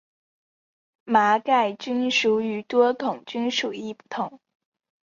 [1.03, 4.41] 麻盖菌属与多孔菌属亦不同。